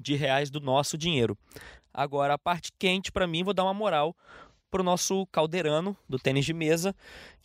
[0.00, 1.36] de reais do nosso dinheiro.
[1.98, 4.16] Agora, a parte quente, para mim, vou dar uma moral
[4.70, 6.94] pro nosso caldeirano do tênis de mesa,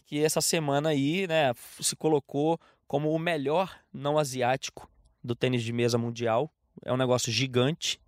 [0.06, 4.88] que essa semana aí, né, se colocou como o melhor não asiático
[5.24, 6.52] do tênis de mesa mundial.
[6.86, 8.00] É um negócio gigante.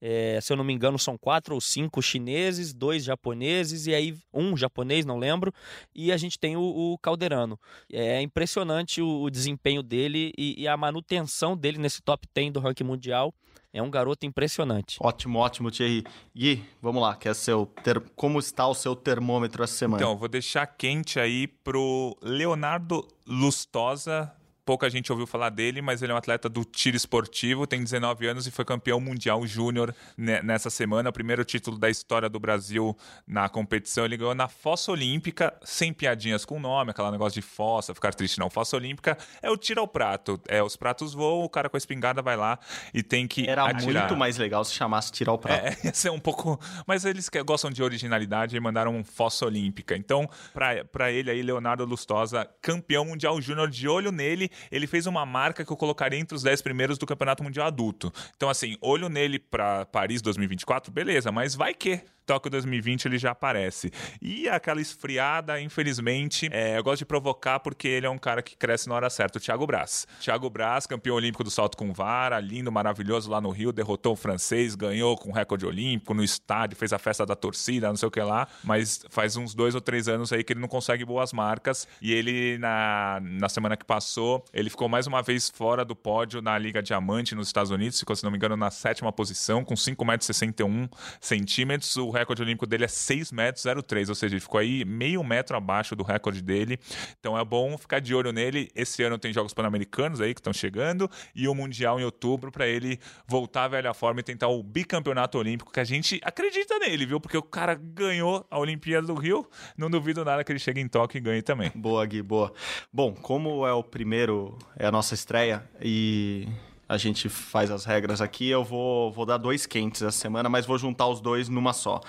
[0.00, 4.16] É, se eu não me engano, são quatro ou cinco chineses, dois japoneses e aí
[4.32, 5.52] um japonês, não lembro,
[5.94, 7.58] e a gente tem o, o Calderano.
[7.90, 12.60] É impressionante o, o desempenho dele e, e, a manutenção dele nesse top 10 do
[12.60, 13.34] ranking mundial.
[13.72, 14.96] É um garoto impressionante.
[15.00, 16.02] Ótimo, ótimo, Thierry.
[16.34, 18.00] Gui, vamos lá, que é seu ter...
[18.14, 20.02] como está o seu termômetro essa semana?
[20.02, 24.32] Então, vou deixar quente aí pro Leonardo Lustosa,
[24.66, 28.26] pouca gente ouviu falar dele, mas ele é um atleta do tiro esportivo, tem 19
[28.26, 32.94] anos e foi campeão mundial júnior nessa semana, o primeiro título da história do Brasil
[33.24, 34.04] na competição.
[34.04, 38.12] Ele ganhou na fossa olímpica, sem piadinhas com o nome, aquela negócio de fossa, ficar
[38.12, 38.50] triste não.
[38.50, 40.40] Fossa olímpica é o tiro ao prato.
[40.48, 42.58] É, os pratos voam, o cara com a espingarda vai lá
[42.92, 44.08] e tem que Era atirar.
[44.08, 45.64] muito mais legal se chamasse tiro ao prato.
[45.64, 46.58] É, ia ser um pouco...
[46.88, 49.96] Mas eles que gostam de originalidade e mandaram um fossa olímpica.
[49.96, 55.24] Então, para ele aí, Leonardo Lustosa, campeão mundial júnior, de olho nele, ele fez uma
[55.26, 58.12] marca que eu colocaria entre os 10 primeiros do Campeonato Mundial Adulto.
[58.36, 63.30] Então, assim, olho nele para Paris 2024, beleza, mas vai que Tóquio 2020 ele já
[63.30, 63.92] aparece.
[64.20, 68.56] E aquela esfriada, infelizmente, é, eu gosto de provocar porque ele é um cara que
[68.56, 70.06] cresce na hora certa, o Thiago Braz.
[70.20, 74.16] Thiago Braz, campeão olímpico do salto com vara, lindo, maravilhoso lá no Rio, derrotou o
[74.16, 78.10] francês, ganhou com recorde olímpico no estádio, fez a festa da torcida, não sei o
[78.10, 81.32] que lá, mas faz uns dois ou três anos aí que ele não consegue boas
[81.32, 85.94] marcas e ele, na, na semana que passou, ele ficou mais uma vez fora do
[85.94, 89.64] pódio na Liga Diamante nos Estados Unidos, ficou, se não me engano, na sétima posição,
[89.64, 91.96] com 5,61 metros.
[91.96, 95.56] O recorde olímpico dele é 6 metros 03, ou seja, ele ficou aí meio metro
[95.56, 96.78] abaixo do recorde dele.
[97.18, 98.68] Então é bom ficar de olho nele.
[98.74, 102.66] Esse ano tem Jogos Pan-Americanos aí que estão chegando e o Mundial em outubro para
[102.66, 107.06] ele voltar à velha forma e tentar o bicampeonato olímpico que a gente acredita nele,
[107.06, 107.20] viu?
[107.20, 109.48] Porque o cara ganhou a Olimpíada do Rio.
[109.76, 111.70] Não duvido nada que ele chegue em Tóquio e ganhe também.
[111.74, 112.52] Boa, Gui, boa.
[112.92, 116.48] Bom, como é o primeiro, é a nossa estreia e
[116.88, 118.48] a gente faz as regras aqui.
[118.48, 122.00] Eu vou, vou dar dois quentes essa semana, mas vou juntar os dois numa só.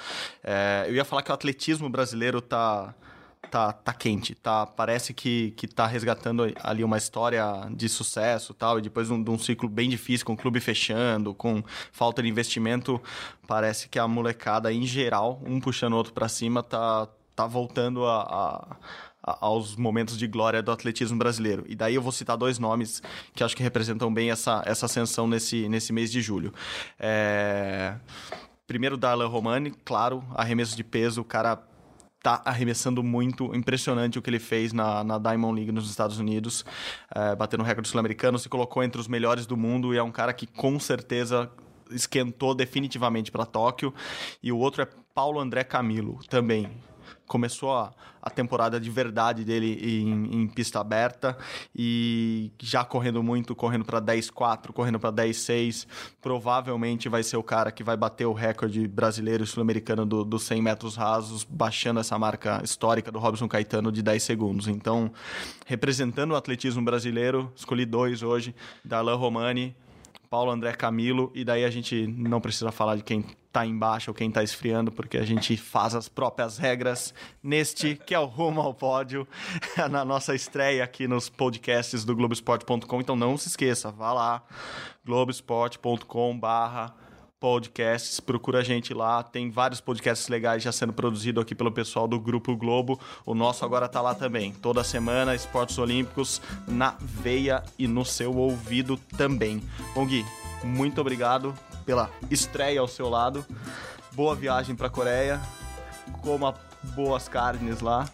[0.43, 2.93] É, eu ia falar que o atletismo brasileiro tá.
[3.51, 4.65] Tá, tá quente, tá?
[4.65, 9.23] Parece que, que tá resgatando ali uma história de sucesso tal, e depois de um,
[9.23, 11.63] de um ciclo bem difícil, com o clube fechando, com
[11.93, 13.01] falta de investimento,
[13.47, 18.05] parece que a molecada em geral, um puxando o outro para cima, tá, tá voltando
[18.05, 18.77] a, a
[19.27, 21.65] aos momentos de glória do atletismo brasileiro.
[21.67, 23.01] E daí eu vou citar dois nomes
[23.33, 26.53] que acho que representam bem essa, essa ascensão nesse, nesse mês de julho.
[26.97, 27.95] É...
[28.65, 31.61] Primeiro, Darlan Romani, claro, arremesso de peso, o cara
[32.21, 36.65] tá arremessando muito, impressionante o que ele fez na, na Diamond League nos Estados Unidos,
[37.15, 40.33] é, batendo recorde sul-americano, se colocou entre os melhores do mundo e é um cara
[40.33, 41.49] que com certeza
[41.89, 43.93] esquentou definitivamente para Tóquio.
[44.43, 46.69] E o outro é Paulo André Camilo, também
[47.27, 51.37] começou a, a temporada de verdade dele em, em, pista aberta
[51.75, 55.85] e já correndo muito, correndo para 10.4, correndo para 10.6.
[56.21, 60.39] Provavelmente vai ser o cara que vai bater o recorde brasileiro e sul-americano dos do
[60.39, 64.67] 100 metros rasos, baixando essa marca histórica do Robson Caetano de 10 segundos.
[64.67, 65.11] Então,
[65.65, 69.75] representando o atletismo brasileiro, escolhi dois hoje: Darlan Romani,
[70.29, 73.25] Paulo André Camilo, e daí a gente não precisa falar de quem
[73.57, 78.13] está embaixo ou quem está esfriando, porque a gente faz as próprias regras neste que
[78.13, 79.27] é o Rumo ao Pódio,
[79.89, 83.01] na nossa estreia aqui nos podcasts do Globoesporte.com.
[83.01, 84.43] Então não se esqueça, vá lá,
[85.03, 87.06] globesport.com barra
[87.39, 92.07] podcasts, procura a gente lá, tem vários podcasts legais já sendo produzidos aqui pelo pessoal
[92.07, 97.63] do Grupo Globo, o nosso agora está lá também, toda semana, esportes olímpicos na veia
[97.77, 99.61] e no seu ouvido também.
[99.93, 100.25] Bom Gui,
[100.63, 101.53] muito obrigado
[101.85, 103.45] pela estreia ao seu lado.
[104.13, 105.39] Boa viagem para Coreia.
[106.21, 106.55] Coma
[106.95, 108.09] boas carnes lá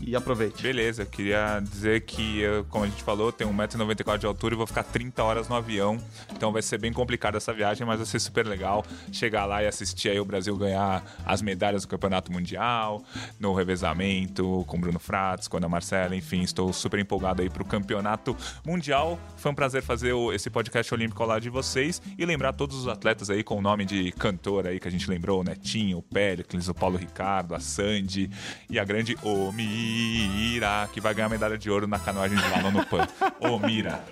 [0.00, 0.62] e aproveite.
[0.62, 4.82] Beleza, queria dizer que, como a gente falou, tenho 1,94m de altura e vou ficar
[4.84, 5.98] 30 horas no avião.
[6.32, 9.66] Então vai ser bem complicado essa viagem, mas vai ser super legal chegar lá e
[9.66, 13.02] assistir aí o Brasil ganhar as medalhas do Campeonato Mundial,
[13.38, 17.66] no revezamento, com Bruno Fratos, com Ana Marcela, enfim, estou super empolgado aí para o
[17.66, 19.18] Campeonato Mundial.
[19.36, 22.88] Foi um prazer fazer esse podcast olímpico ao lado de vocês e lembrar todos os
[22.88, 26.02] atletas aí com o nome de cantor aí que a gente lembrou, o Netinho, o
[26.02, 28.30] Péricles, o Paulo Ricardo, a Sandy
[28.70, 32.70] e a grande Omi Mira, que vai ganhar medalha de ouro na canoagem de balão
[32.70, 33.06] no PAN.
[33.40, 34.04] Ô, Mira.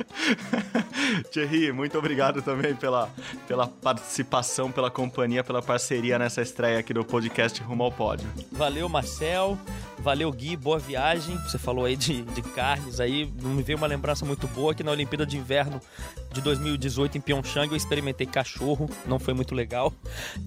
[1.30, 3.10] Thierry, muito obrigado também pela,
[3.46, 8.28] pela participação, pela companhia, pela parceria nessa estreia aqui do podcast Rumo ao Pódio.
[8.52, 9.58] Valeu, Marcel.
[9.98, 10.56] Valeu, Gui.
[10.56, 11.36] Boa viagem.
[11.38, 13.26] Você falou aí de, de carnes aí.
[13.42, 15.80] Me veio uma lembrança muito boa que na Olimpíada de Inverno
[16.32, 18.88] de 2018 em Pyeongchang eu experimentei cachorro.
[19.06, 19.92] Não foi muito legal.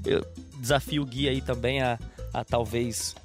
[0.05, 0.25] Eu
[0.57, 1.97] desafio o Gui aí também a,
[2.33, 3.15] a talvez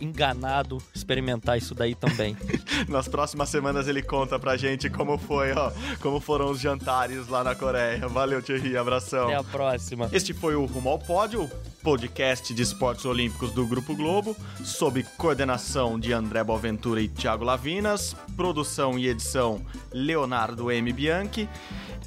[0.00, 2.36] enganado experimentar isso daí também.
[2.88, 7.42] Nas próximas semanas ele conta pra gente como foi, ó, como foram os jantares lá
[7.44, 8.06] na Coreia.
[8.08, 9.24] Valeu, Thierry, abração.
[9.24, 10.08] Até a próxima.
[10.12, 11.50] Este foi o Rumo ao Pódio,
[11.82, 18.16] podcast de esportes olímpicos do Grupo Globo, sob coordenação de André Boaventura e Thiago Lavinas,
[18.36, 20.92] produção e edição Leonardo M.
[20.92, 21.48] Bianchi.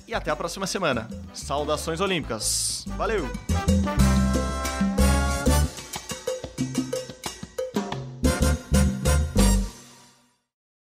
[0.08, 1.10] E até a próxima semana.
[1.34, 2.86] Saudações olímpicas.
[2.96, 3.28] Valeu!